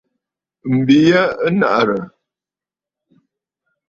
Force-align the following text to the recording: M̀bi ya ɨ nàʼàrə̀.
M̀bi 0.75 0.97
ya 1.09 1.21
ɨ 1.45 1.47
nàʼàrə̀. 1.59 2.01